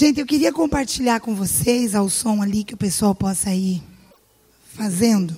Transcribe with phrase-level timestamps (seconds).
[0.00, 3.82] Gente, eu queria compartilhar com vocês ao som ali que o pessoal possa ir
[4.72, 5.36] fazendo.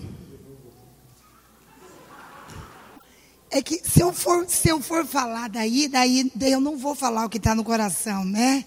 [3.50, 6.94] É que se eu for, se eu for falar daí, daí, daí eu não vou
[6.94, 8.64] falar o que está no coração, né?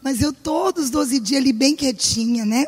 [0.00, 2.64] Mas eu todos os 12 dias ali bem quietinha, né?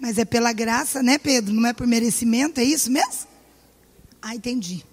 [0.00, 1.54] Mas é pela graça, né, Pedro?
[1.54, 3.28] Não é por merecimento, é isso mesmo?
[4.20, 4.84] Ah, entendi.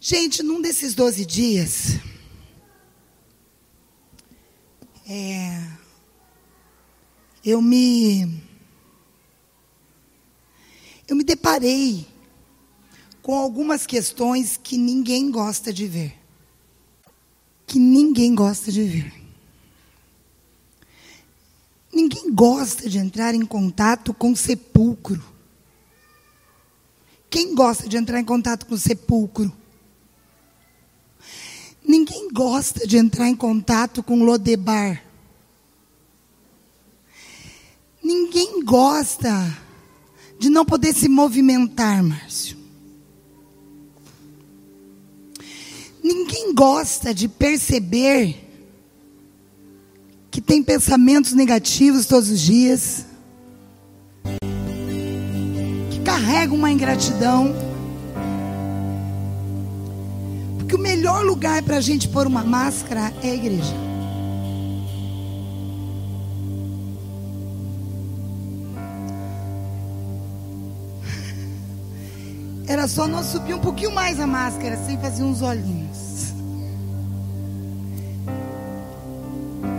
[0.00, 2.00] Gente, num desses 12 dias,
[5.08, 5.66] é,
[7.44, 8.42] eu me
[11.08, 12.06] eu me deparei
[13.22, 16.14] com algumas questões que ninguém gosta de ver.
[17.66, 19.14] Que ninguém gosta de ver.
[21.90, 25.22] Ninguém gosta de entrar em contato com sepulcro.
[27.30, 29.52] Quem gosta de entrar em contato com sepulcro?
[31.82, 35.02] Ninguém gosta de entrar em contato com Lodebar.
[38.02, 39.56] Ninguém gosta
[40.38, 42.58] de não poder se movimentar, Márcio.
[46.04, 48.44] Ninguém gosta de perceber
[50.30, 53.06] que tem pensamentos negativos todos os dias,
[55.90, 57.66] que carrega uma ingratidão.
[60.68, 63.87] que o melhor lugar para a gente pôr uma máscara é a igreja.
[72.78, 76.32] Era só nós subir um pouquinho mais a máscara, sem fazer uns olhinhos.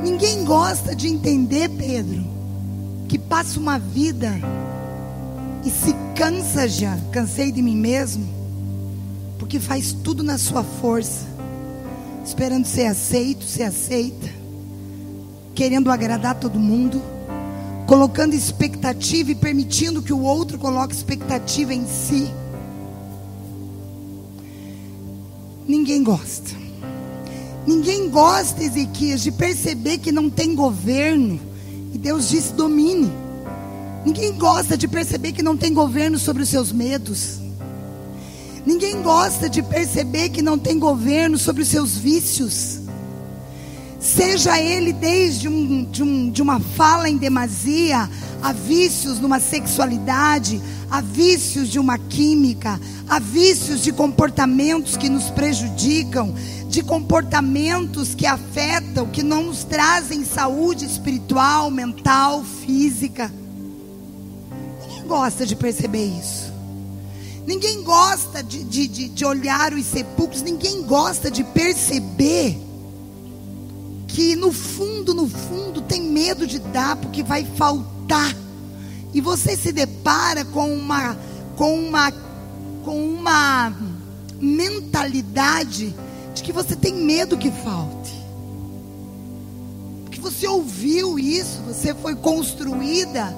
[0.03, 2.25] Ninguém gosta de entender, Pedro,
[3.07, 4.33] que passa uma vida
[5.63, 6.99] e se cansa já.
[7.09, 8.27] Cansei de mim mesmo
[9.37, 11.25] porque faz tudo na sua força,
[12.25, 14.27] esperando ser aceito, ser aceita,
[15.55, 17.01] querendo agradar todo mundo,
[17.87, 22.29] colocando expectativa e permitindo que o outro coloque expectativa em si.
[25.69, 26.49] Ninguém gosta.
[27.67, 31.39] Ninguém gosta, Ezequias, de perceber que não tem governo.
[31.93, 33.11] E Deus disse: domine.
[34.03, 37.37] Ninguém gosta de perceber que não tem governo sobre os seus medos.
[38.65, 42.78] Ninguém gosta de perceber que não tem governo sobre os seus vícios.
[43.99, 48.09] Seja ele desde um, de, um, de uma fala em demasia,
[48.41, 52.79] a vícios numa sexualidade, a vícios de uma química,
[53.09, 56.33] a vícios de comportamentos que nos prejudicam,
[56.69, 63.29] de comportamentos que afetam, que não nos trazem saúde espiritual, mental, física.
[64.81, 66.53] Ninguém gosta de perceber isso.
[67.45, 72.68] Ninguém gosta de, de, de, de olhar os sepulcros, ninguém gosta de perceber
[74.09, 78.35] que no fundo, no fundo, tem medo de dar porque vai faltar.
[79.13, 81.17] E você se depara com uma
[81.55, 82.11] com uma
[82.83, 83.73] com uma
[84.39, 85.95] mentalidade
[86.33, 88.13] de que você tem medo que falte.
[90.03, 93.35] Porque você ouviu isso, você foi construída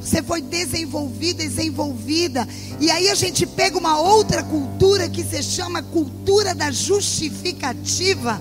[0.00, 2.48] você foi desenvolvida, desenvolvida.
[2.80, 8.40] E aí a gente pega uma outra cultura que se chama cultura da justificativa,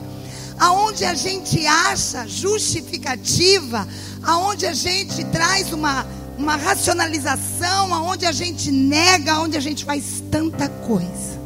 [0.58, 3.88] aonde a gente acha justificativa,
[4.24, 6.06] aonde a gente traz uma
[6.38, 11.38] uma racionalização, aonde a gente nega, aonde a gente faz tanta coisa.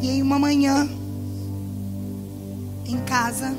[0.00, 0.88] E em uma manhã
[2.86, 3.54] em casa,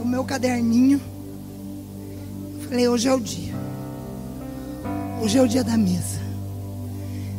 [0.00, 1.00] o meu caderninho,
[2.66, 3.54] falei, hoje é o dia.
[5.20, 6.16] Hoje é o dia da mesa.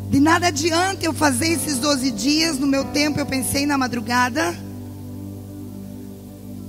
[0.09, 2.59] De nada adianta eu fazer esses 12 dias.
[2.59, 4.55] No meu tempo eu pensei na madrugada.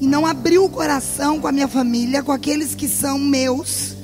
[0.00, 3.94] E não abri o coração com a minha família, com aqueles que são meus.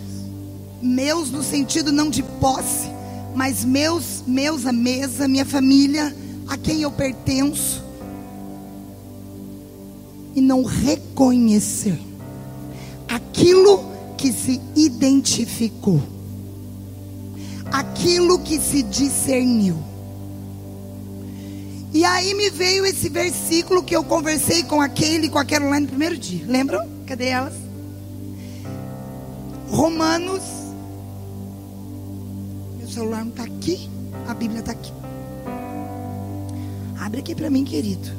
[0.83, 2.91] Meus no sentido não de posse,
[3.35, 6.15] mas meus, meus à mesa, minha família,
[6.49, 7.83] a quem eu pertenço.
[10.35, 11.99] E não reconhecer
[13.09, 13.85] aquilo
[14.17, 16.15] que se identificou
[17.75, 19.77] aquilo que se discerniu.
[21.95, 25.79] E aí me veio esse versículo que eu conversei com aquele e com aquela lá
[25.79, 26.45] no primeiro dia.
[26.45, 26.91] Lembram?
[27.07, 27.55] Cadê elas?
[29.69, 30.43] Romanos.
[32.79, 33.89] Meu celular não está aqui.
[34.27, 34.93] A Bíblia está aqui.
[36.99, 38.11] Abre aqui para mim, querido.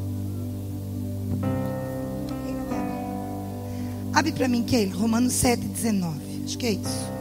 [4.14, 4.96] Abre para mim, Keila.
[4.96, 6.18] Romanos 7, 19.
[6.46, 7.15] Acho que é isso.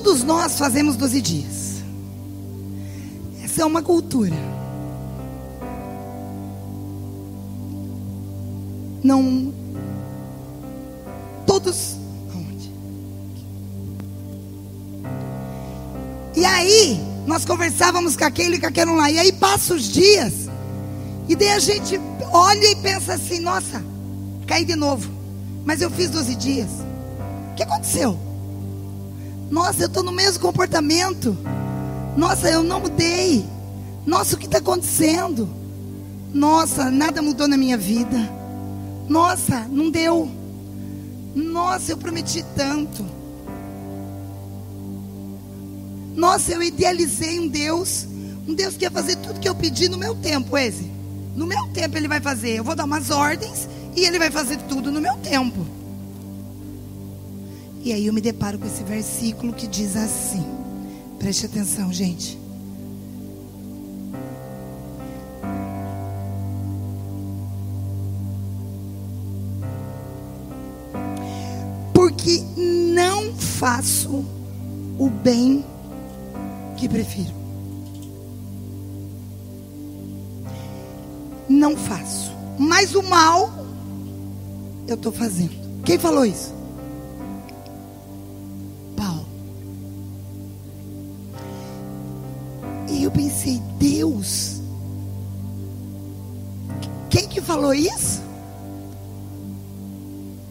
[0.00, 1.82] Todos nós fazemos 12 dias.
[3.42, 4.36] Essa é uma cultura.
[9.02, 9.52] Não.
[11.44, 11.96] Todos.
[16.36, 19.10] E aí, nós conversávamos com aquele e com aquele lá.
[19.10, 20.48] E aí passa os dias.
[21.28, 22.00] E daí a gente
[22.30, 23.84] olha e pensa assim: nossa,
[24.46, 25.10] caí de novo.
[25.64, 26.70] Mas eu fiz 12 dias.
[27.50, 28.27] O que aconteceu?
[29.50, 31.36] Nossa, eu estou no mesmo comportamento.
[32.16, 33.44] Nossa, eu não mudei.
[34.04, 35.48] Nossa, o que está acontecendo?
[36.32, 38.18] Nossa, nada mudou na minha vida.
[39.08, 40.30] Nossa, não deu.
[41.34, 43.04] Nossa, eu prometi tanto.
[46.14, 48.06] Nossa, eu idealizei um Deus.
[48.46, 50.90] Um Deus que ia fazer tudo que eu pedi no meu tempo, esse.
[51.36, 52.56] No meu tempo ele vai fazer.
[52.56, 55.77] Eu vou dar umas ordens e ele vai fazer tudo no meu tempo.
[57.82, 60.44] E aí eu me deparo com esse versículo que diz assim.
[61.18, 62.38] Preste atenção, gente.
[71.94, 74.24] Porque não faço
[74.98, 75.64] o bem
[76.76, 77.32] que prefiro.
[81.48, 82.32] Não faço.
[82.58, 83.50] Mas o mal
[84.86, 85.54] eu estou fazendo.
[85.84, 86.57] Quem falou isso?
[92.90, 94.60] Eu pensei, Deus,
[97.10, 98.22] quem que falou isso?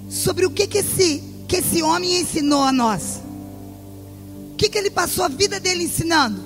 [0.09, 3.21] Sobre o que que esse, que esse homem ensinou a nós?
[4.53, 6.41] O que que ele passou a vida dele ensinando?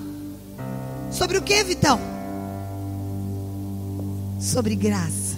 [1.11, 1.99] Sobre o que, Vitão?
[4.39, 5.31] Sobre graça.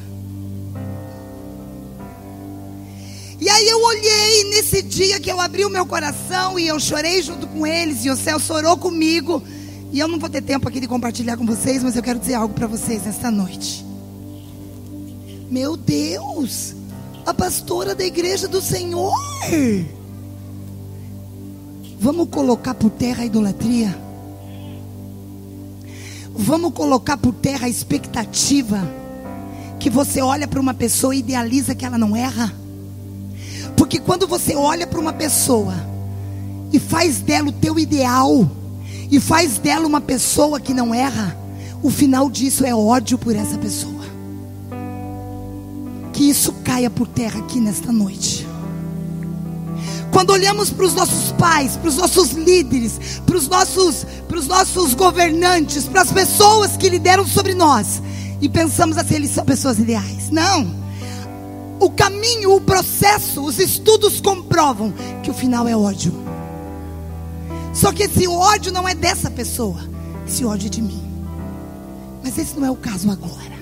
[3.39, 7.21] E aí eu olhei nesse dia que eu abri o meu coração e eu chorei
[7.21, 9.43] junto com eles e o céu chorou comigo.
[9.93, 12.33] E eu não vou ter tempo aqui de compartilhar com vocês, mas eu quero dizer
[12.33, 13.85] algo para vocês nesta noite.
[15.51, 16.73] Meu Deus,
[17.23, 19.13] a pastora da igreja do Senhor.
[21.99, 23.95] Vamos colocar por terra a idolatria?
[26.33, 28.81] Vamos colocar por terra a expectativa
[29.79, 32.51] que você olha para uma pessoa e idealiza que ela não erra?
[33.77, 35.75] Porque quando você olha para uma pessoa
[36.71, 38.62] e faz dela o teu ideal,
[39.13, 41.37] e faz dela uma pessoa que não erra,
[41.83, 44.03] o final disso é ódio por essa pessoa.
[46.11, 48.47] Que isso caia por terra aqui nesta noite.
[50.11, 54.47] Quando olhamos para os nossos pais, para os nossos líderes, para os nossos, para os
[54.47, 58.01] nossos governantes, para as pessoas que lideram sobre nós,
[58.41, 60.31] e pensamos assim, eles são pessoas ideais.
[60.31, 60.75] Não.
[61.79, 66.11] O caminho, o processo, os estudos comprovam que o final é ódio.
[67.73, 69.81] Só que esse ódio não é dessa pessoa,
[70.27, 71.03] esse ódio é de mim.
[72.23, 73.53] Mas esse não é o caso agora.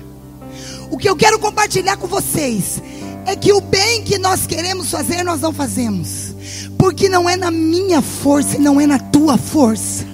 [0.90, 2.82] O que eu quero compartilhar com vocês
[3.24, 6.34] é que o bem que nós queremos fazer, nós não fazemos.
[6.78, 10.04] Porque não é na minha força e não é na tua força.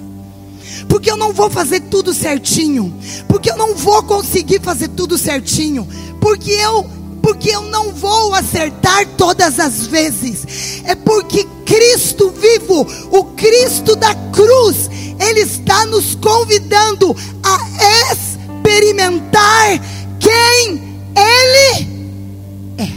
[0.87, 2.93] Porque eu não vou fazer tudo certinho.
[3.27, 5.87] Porque eu não vou conseguir fazer tudo certinho.
[6.21, 6.89] Porque eu
[7.29, 10.81] porque eu não vou acertar todas as vezes.
[10.83, 14.89] É porque Cristo vivo, o Cristo da cruz,
[15.19, 17.59] Ele está nos convidando a
[18.11, 19.79] experimentar
[20.19, 21.87] quem Ele
[22.79, 22.89] é.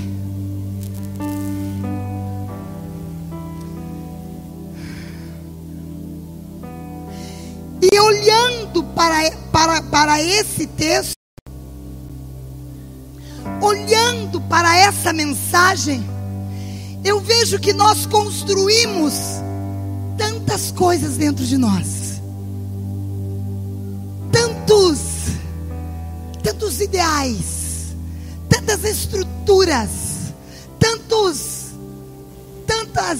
[7.82, 11.21] E olhando para, para, para esse texto,
[13.72, 16.04] olhando para essa mensagem,
[17.02, 19.14] eu vejo que nós construímos
[20.16, 22.20] tantas coisas dentro de nós,
[24.30, 24.98] tantos,
[26.42, 27.94] tantos ideais,
[28.48, 29.90] tantas estruturas,
[30.78, 31.70] tantos,
[32.66, 33.18] tantas,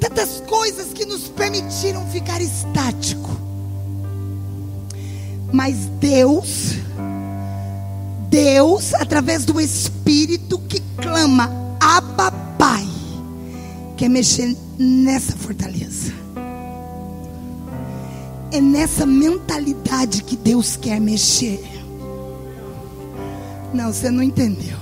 [0.00, 3.30] tantas coisas que nos permitiram ficar estático.
[5.52, 6.72] Mas Deus,
[8.36, 11.50] Deus, através do Espírito que clama,
[11.80, 12.86] Abba Pai,
[13.96, 16.12] quer mexer nessa fortaleza.
[18.52, 21.64] É nessa mentalidade que Deus quer mexer.
[23.72, 24.76] Não, você não entendeu.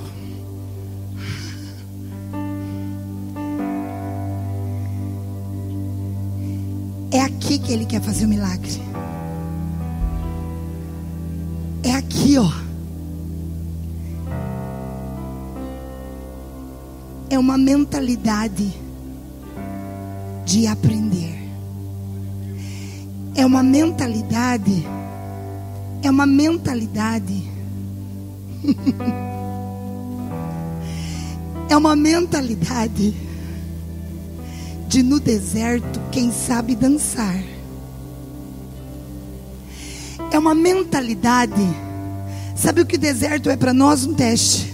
[7.12, 8.82] É aqui que Ele quer fazer o milagre.
[11.84, 12.63] É aqui, ó.
[17.34, 18.72] É uma mentalidade
[20.44, 21.34] de aprender.
[23.34, 24.86] É uma mentalidade,
[26.02, 27.42] é uma mentalidade.
[31.66, 33.16] É uma mentalidade
[34.86, 37.42] de no deserto quem sabe dançar.
[40.30, 41.66] É uma mentalidade.
[42.54, 44.06] Sabe o que o deserto é para nós?
[44.06, 44.73] Um teste.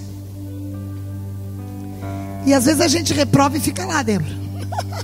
[2.46, 4.34] E às vezes a gente reprova e fica lá, Débora.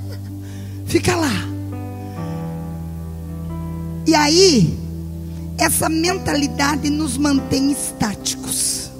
[0.86, 1.32] fica lá.
[4.06, 4.78] E aí,
[5.58, 8.90] essa mentalidade nos mantém estáticos.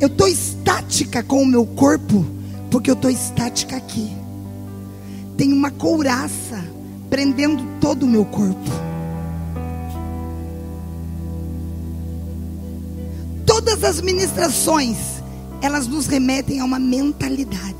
[0.00, 2.26] Eu estou estática com o meu corpo,
[2.70, 4.12] porque eu estou estática aqui.
[5.36, 6.62] Tem uma couraça
[7.08, 8.83] prendendo todo o meu corpo.
[13.46, 14.96] Todas as ministrações,
[15.60, 17.74] elas nos remetem a uma mentalidade.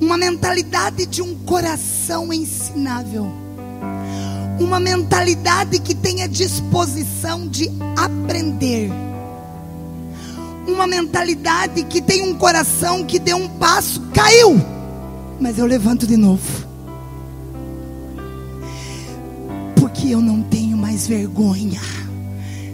[0.00, 3.30] Uma mentalidade de um coração ensinável.
[4.58, 8.90] Uma mentalidade que tenha disposição de aprender.
[10.66, 14.60] Uma mentalidade que tem um coração que deu um passo, caiu,
[15.40, 16.66] mas eu levanto de novo.
[19.76, 21.80] Porque eu não tenho mais vergonha.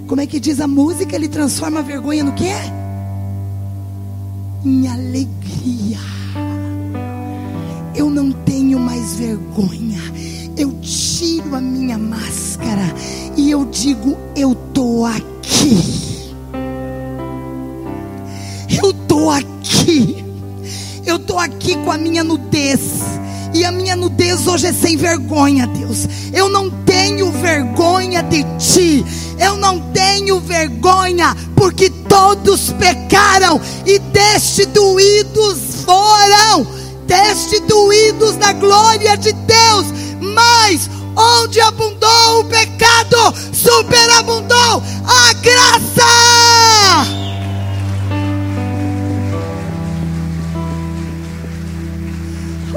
[0.08, 1.14] Como é que diz a música?
[1.14, 2.54] Ele transforma a vergonha no quê?
[4.64, 5.98] Em alegria.
[7.94, 10.00] Eu não tenho mais vergonha.
[10.56, 12.90] Eu tiro a minha máscara
[13.36, 15.76] e eu digo: Eu estou aqui.
[18.82, 20.24] Eu estou aqui.
[21.04, 22.80] Eu estou aqui com a minha nudez.
[23.52, 26.08] E a minha nudez hoje é sem vergonha, Deus.
[26.32, 29.04] Eu não tenho vergonha de ti.
[29.38, 36.66] Eu não tenho vergonha, porque todos pecaram e destituídos foram.
[37.06, 39.86] Destituídos da glória de Deus.
[40.20, 46.08] Mas onde abundou o pecado, superabundou a graça.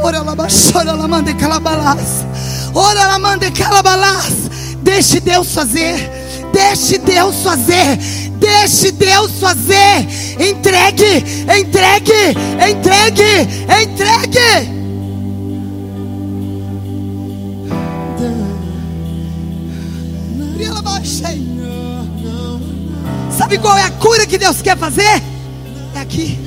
[0.03, 0.35] Ora lá,
[0.71, 2.25] chora lá, manda calabalás.
[2.73, 4.33] Ora lá, manda calabalás.
[4.81, 6.20] Deixe Deus fazer.
[6.61, 7.97] Deixe Deus fazer.
[8.37, 10.07] Deixe Deus fazer.
[10.39, 11.23] Entregue,
[11.59, 12.37] entregue,
[12.69, 13.23] entregue,
[13.81, 14.81] entregue.
[23.35, 25.21] Sabe qual é a cura que Deus quer fazer?
[25.95, 26.39] É aqui.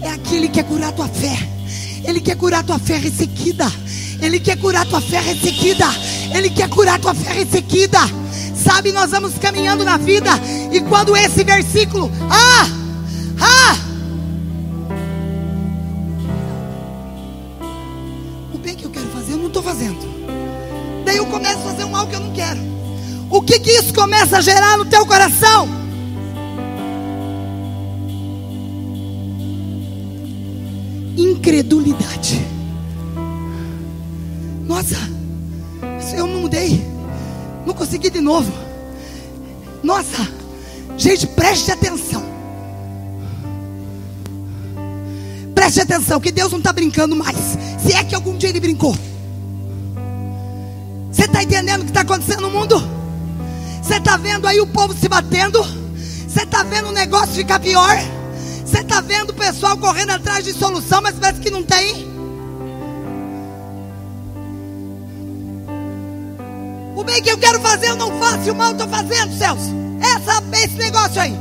[0.00, 1.36] É aqui, Ele quer curar tua fé.
[2.04, 3.70] Ele quer curar tua fé ressequida.
[4.22, 5.86] Ele quer curar tua fé ressequida.
[6.32, 8.23] Ele quer curar tua fé ressequida.
[8.64, 10.30] Sabe, nós vamos caminhando na vida.
[10.72, 12.66] E quando esse versículo, ah,
[13.40, 13.76] ah,
[18.54, 19.98] o bem que eu quero fazer, eu não estou fazendo.
[21.04, 22.60] Daí eu começo a fazer o mal que eu não quero.
[23.30, 25.84] O que que isso começa a gerar no teu coração?
[31.16, 32.40] incredulidade.
[34.66, 34.96] Nossa,
[36.16, 36.48] eu não
[37.66, 38.52] não consegui de novo.
[39.82, 40.28] Nossa,
[40.96, 42.22] gente, preste atenção.
[45.54, 47.56] Preste atenção, que Deus não está brincando mais.
[47.78, 48.96] Se é que algum dia Ele brincou.
[51.10, 52.76] Você está entendendo o que está acontecendo no mundo?
[53.82, 55.62] Você está vendo aí o povo se batendo?
[55.62, 57.96] Você está vendo o negócio ficar pior?
[58.64, 62.13] Você está vendo o pessoal correndo atrás de solução, mas parece que não tem.
[67.04, 69.70] O bem que eu quero fazer, eu não faço, e o mal estou fazendo, Celso.
[70.00, 71.36] Essa, esse negócio aí.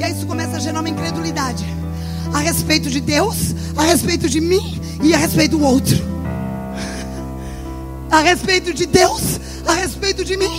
[0.00, 1.64] E aí isso começa a gerar uma incredulidade
[2.34, 5.96] a respeito de Deus, a respeito de mim e a respeito do outro.
[8.10, 10.50] A respeito de Deus, a respeito de mim.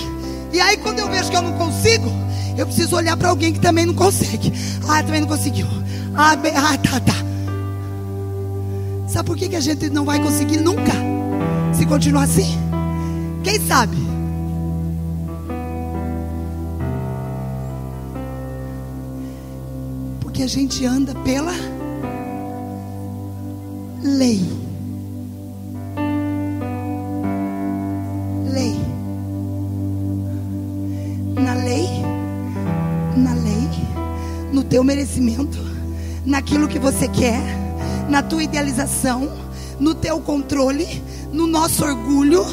[0.53, 2.09] E aí quando eu vejo que eu não consigo,
[2.57, 4.53] eu preciso olhar para alguém que também não consegue.
[4.87, 5.67] Ah, também não conseguiu.
[6.15, 7.15] Ah, ah tá, tá.
[9.09, 10.93] Sabe por que, que a gente não vai conseguir nunca?
[11.73, 12.68] Se continuar assim?
[13.43, 13.97] Quem sabe?
[20.19, 21.53] Porque a gente anda pela
[24.03, 24.41] lei.
[28.51, 28.75] Lei.
[31.35, 31.87] Na lei,
[33.15, 33.69] na lei,
[34.51, 35.57] no teu merecimento,
[36.25, 37.41] naquilo que você quer,
[38.09, 39.31] na tua idealização,
[39.79, 42.45] no teu controle, no nosso orgulho,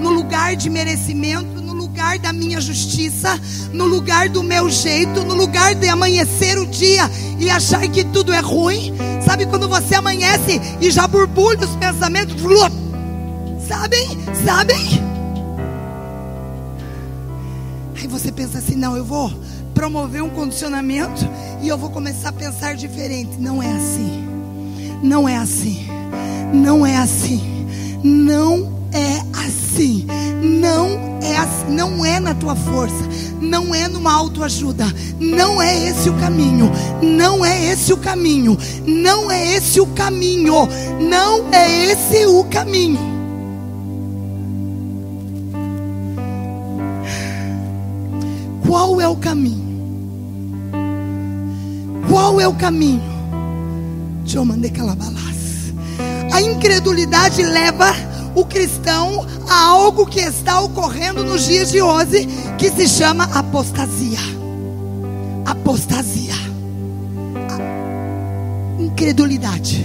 [0.00, 3.40] no lugar de merecimento, no lugar da minha justiça,
[3.72, 8.32] no lugar do meu jeito, no lugar de amanhecer o dia e achar que tudo
[8.32, 8.94] é ruim.
[9.24, 12.36] Sabe quando você amanhece e já borbulha os pensamentos?
[13.66, 14.08] Sabem?
[14.44, 15.06] Sabem?
[17.96, 19.32] Aí você pensa assim: não, eu vou
[19.74, 21.28] promover um condicionamento
[21.60, 23.36] e eu vou começar a pensar diferente.
[23.38, 24.24] Não é assim.
[25.02, 25.86] Não é assim.
[26.52, 27.66] Não é assim.
[28.02, 29.45] Não é assim.
[30.42, 31.74] Não é assim.
[31.74, 33.04] Não é na tua força.
[33.40, 34.86] Não é numa autoajuda.
[35.20, 36.70] Não é esse o caminho.
[37.02, 38.56] Não é esse o caminho.
[38.86, 40.68] Não é esse o caminho.
[41.00, 43.16] Não é esse o caminho.
[48.66, 49.66] Qual é o caminho?
[52.08, 53.16] Qual é o caminho?
[54.34, 55.72] Eu mandar calabalas.
[56.30, 57.94] A incredulidade leva
[58.36, 64.20] o cristão a algo que está ocorrendo nos dias de hoje, que se chama apostasia.
[65.44, 66.34] Apostasia.
[68.78, 69.84] Incredulidade.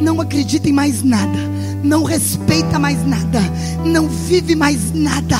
[0.00, 1.38] Não acredita em mais nada.
[1.84, 3.40] Não respeita mais nada.
[3.84, 5.38] Não vive mais nada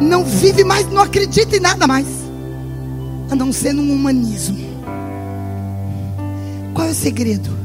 [0.00, 2.06] não vive mais, não acredita em nada mais,
[3.30, 4.58] a não ser num humanismo.
[6.74, 7.59] Qual é o segredo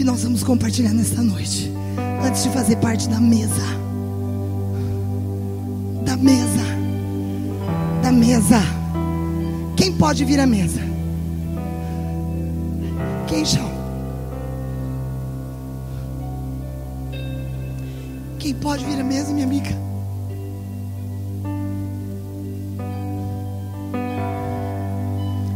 [0.00, 1.70] que nós vamos compartilhar nesta noite,
[2.26, 3.66] antes de fazer parte da mesa?
[6.06, 6.64] Da mesa,
[8.02, 8.62] da mesa.
[9.76, 10.80] Quem pode vir à mesa?
[13.26, 13.68] Quem chama?
[18.38, 19.76] Quem pode vir à mesa, minha amiga?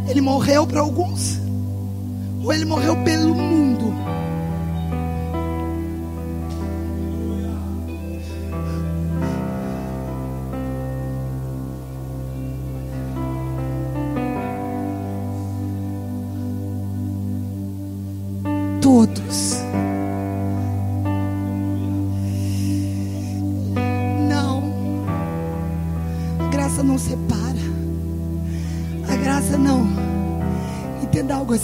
[0.06, 1.40] Ele morreu para alguns,
[2.42, 4.23] ou ele morreu pelo mundo.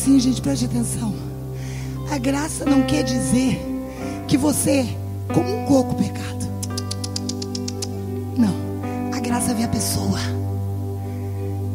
[0.01, 1.15] Assim, gente, preste atenção.
[2.11, 3.61] A graça não quer dizer
[4.27, 4.89] que você,
[5.33, 6.49] como um coco, pecado.
[8.37, 8.55] Não.
[9.15, 10.19] A graça vê a pessoa.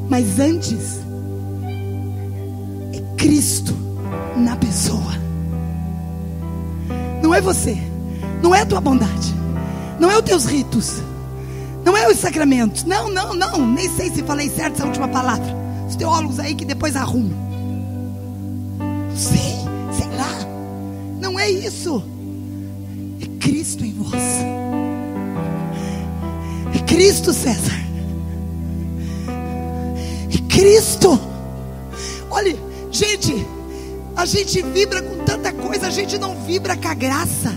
[0.10, 1.02] Mas antes,
[2.94, 3.76] é Cristo
[4.36, 5.14] na pessoa.
[7.22, 7.78] Não é você.
[8.42, 9.36] Não é a tua bondade.
[10.00, 11.00] Não é os teus ritos.
[11.84, 12.86] Não é os sacramentos.
[12.86, 13.68] Não, não, não.
[13.68, 15.56] Nem sei se falei certo essa última palavra.
[15.88, 17.45] Os teólogos aí que depois arrumam.
[19.16, 19.56] Sei,
[19.98, 20.30] sei lá.
[21.22, 22.04] Não é isso.
[23.22, 24.14] É Cristo em vós.
[26.74, 27.80] É Cristo, César.
[30.34, 31.20] É Cristo.
[32.30, 32.58] Olha,
[32.92, 33.34] gente,
[34.16, 37.54] a gente vibra com tanta coisa, a gente não vibra com a graça.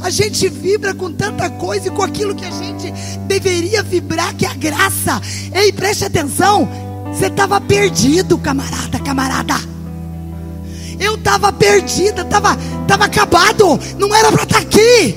[0.00, 2.90] A gente vibra com tanta coisa e com aquilo que a gente
[3.26, 5.20] deveria vibrar, que é a graça.
[5.52, 6.68] Ei, preste atenção.
[7.12, 9.69] Você estava perdido, camarada, camarada.
[11.00, 12.54] Eu estava perdida, estava
[12.86, 13.80] tava acabado.
[13.98, 15.16] Não era para estar tá aqui.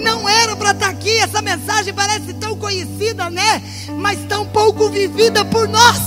[0.00, 1.18] Não era para estar tá aqui.
[1.18, 3.62] Essa mensagem parece tão conhecida, né?
[3.94, 6.00] Mas tão pouco vivida por nós.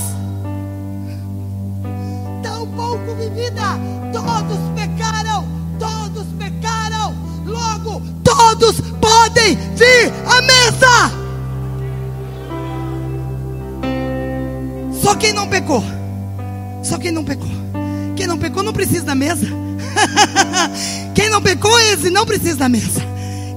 [2.41, 3.61] Tão pouco vivida.
[4.11, 5.47] Todos pecaram.
[5.77, 7.15] Todos pecaram.
[7.45, 11.21] Logo, todos podem vir à mesa.
[14.99, 16.00] Só quem não pecou.
[16.83, 17.49] Só quem não pecou.
[18.15, 19.47] Quem não pecou não precisa da mesa.
[21.13, 23.01] quem não pecou, esse não precisa da mesa.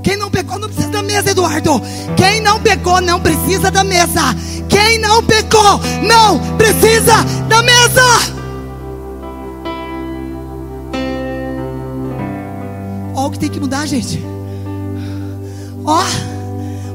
[0.03, 1.81] Quem não pecou não precisa da mesa, Eduardo.
[2.17, 4.21] Quem não pecou não precisa da mesa.
[4.69, 8.03] Quem não pecou não precisa da mesa.
[13.15, 14.23] Olha o que tem que mudar, gente.
[15.87, 16.03] Ó,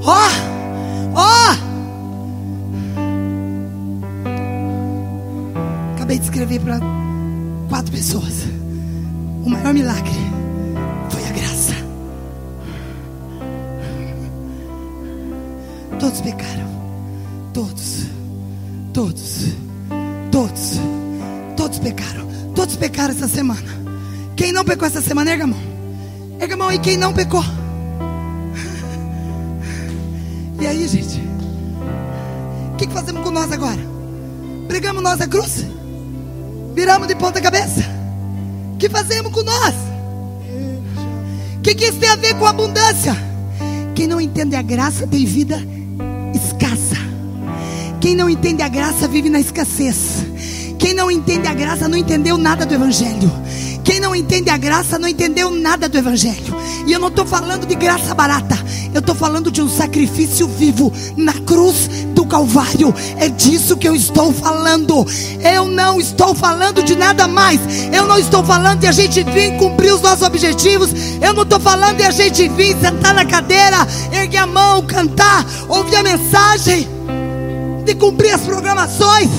[0.03, 0.27] ó,
[1.15, 1.68] ó.
[6.19, 6.79] Acabei de escrever para
[7.69, 8.45] quatro pessoas.
[9.43, 10.11] O maior milagre
[11.09, 11.73] foi a graça.
[15.99, 16.67] Todos pecaram.
[17.53, 18.05] Todos.
[18.93, 19.45] Todos.
[20.31, 20.79] Todos.
[21.55, 22.27] Todos pecaram.
[22.53, 23.79] Todos pecaram essa semana.
[24.35, 25.59] Quem não pecou essa semana, erga a mão.
[26.39, 27.43] Erga a mão aí, quem não pecou.
[30.59, 31.19] E aí, gente?
[32.73, 33.79] O que, que fazemos com nós agora?
[34.67, 35.65] Pregamos nós a cruz?
[36.73, 37.83] Viramos de ponta cabeça.
[38.73, 39.75] O que fazemos com nós?
[41.57, 43.15] O que, que isso tem a ver com abundância?
[43.93, 45.61] Quem não entende a graça tem vida
[46.33, 46.95] escassa.
[47.99, 50.25] Quem não entende a graça vive na escassez.
[50.77, 53.29] Quem não entende a graça não entendeu nada do Evangelho.
[53.83, 56.55] Quem não entende a graça não entendeu nada do Evangelho.
[56.87, 58.57] E eu não estou falando de graça barata.
[58.93, 61.89] Eu estou falando de um sacrifício vivo na cruz
[62.29, 62.93] Calvário.
[63.17, 65.05] É disso que eu estou falando.
[65.41, 67.59] Eu não estou falando de nada mais.
[67.91, 70.91] Eu não estou falando de a gente vir cumprir os nossos objetivos.
[71.21, 73.77] Eu não estou falando de a gente vir sentar na cadeira,
[74.11, 76.87] erguer a mão, cantar, ouvir a mensagem,
[77.83, 79.29] de cumprir as programações.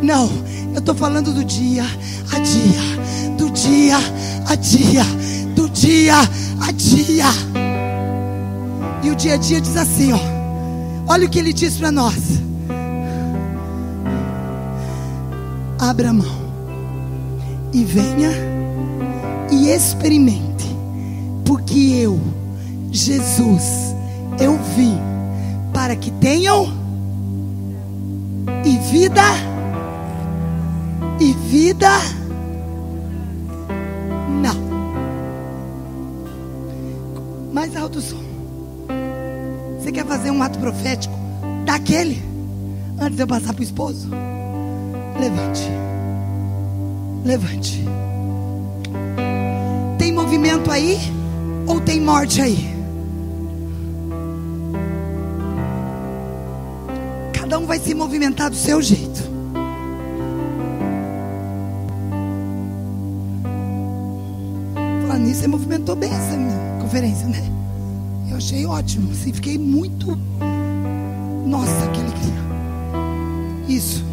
[0.00, 0.30] Não,
[0.72, 1.84] eu estou falando do dia
[2.32, 3.98] a dia, do dia
[4.46, 5.04] a dia,
[5.54, 6.16] do dia
[6.60, 7.26] a dia.
[9.02, 10.37] E o dia a dia diz assim, ó.
[11.08, 12.38] Olha o que ele diz para nós.
[15.78, 16.38] Abra a mão
[17.72, 18.30] e venha
[19.50, 20.66] e experimente,
[21.46, 22.20] porque eu,
[22.90, 23.94] Jesus,
[24.38, 24.98] eu vim
[25.72, 26.66] para que tenham
[28.64, 29.22] e vida
[31.20, 31.90] e vida
[34.42, 34.56] não.
[37.52, 38.27] Mais alto som.
[39.88, 41.14] Você quer fazer um ato profético
[41.64, 42.22] daquele
[43.00, 44.10] antes de eu passar para o esposo?
[45.18, 45.62] Levante.
[47.24, 47.84] Levante.
[49.98, 50.98] Tem movimento aí
[51.66, 52.68] ou tem morte aí?
[57.32, 59.22] Cada um vai se movimentar do seu jeito.
[65.06, 66.36] Falando nisso, você movimentou bem essa
[66.78, 67.42] conferência, né?
[68.30, 69.10] Eu achei ótimo.
[69.12, 70.18] Assim, fiquei muito.
[71.46, 72.34] Nossa, que alegria.
[73.68, 74.04] Isso.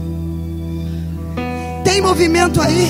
[1.83, 2.89] Tem movimento aí?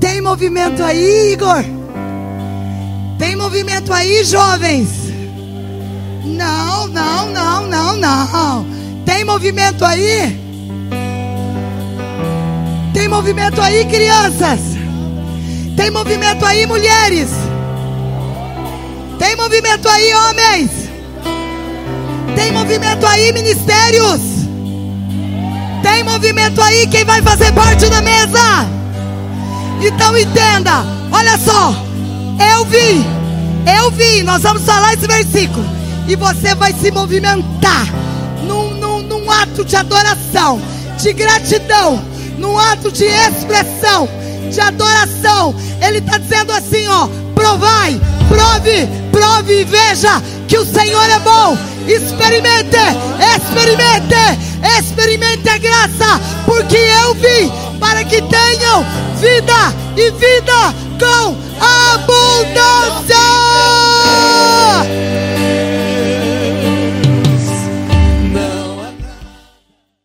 [0.00, 1.64] Tem movimento aí, Igor?
[3.18, 4.88] Tem movimento aí, jovens?
[6.24, 8.66] Não, não, não, não, não.
[9.04, 10.38] Tem movimento aí?
[12.92, 14.60] Tem movimento aí, crianças?
[15.76, 17.45] Tem movimento aí, mulheres?
[19.36, 20.70] Tem movimento aí, homens?
[22.34, 24.20] Tem movimento aí, ministérios?
[25.82, 28.66] Tem movimento aí, quem vai fazer parte da mesa?
[29.82, 31.74] Então entenda, olha só,
[32.54, 33.04] eu vi,
[33.78, 35.66] eu vi, nós vamos falar esse versículo,
[36.08, 37.86] e você vai se movimentar
[38.42, 40.58] num, num, num ato de adoração,
[40.98, 42.02] de gratidão,
[42.38, 44.08] num ato de expressão,
[44.50, 45.54] de adoração.
[45.86, 51.56] Ele está dizendo assim: ó, provai, prove, prove e veja que o Senhor é bom.
[51.86, 52.76] Experimente,
[53.36, 54.16] experimente,
[54.76, 58.84] experimente a graça, porque eu vim para que tenham
[59.20, 63.16] vida e vida com abundância.